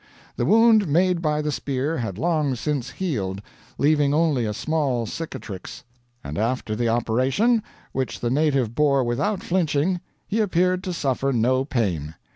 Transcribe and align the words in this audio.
The 0.35 0.47
wound 0.47 0.87
made 0.87 1.21
by 1.21 1.43
the 1.43 1.51
spear 1.51 1.99
had 1.99 2.17
long 2.17 2.55
since 2.55 2.89
healed, 2.89 3.39
leaving 3.77 4.15
only 4.15 4.45
a 4.45 4.51
small 4.55 5.05
cicatrix; 5.05 5.83
and 6.23 6.39
after 6.39 6.75
the 6.75 6.89
operation, 6.89 7.61
which 7.91 8.19
the 8.19 8.31
native 8.31 8.73
bore 8.73 9.03
without 9.03 9.43
flinching, 9.43 9.99
he 10.27 10.39
appeared 10.39 10.83
to 10.85 10.93
suffer 10.93 11.31
no 11.31 11.65
pain. 11.65 12.15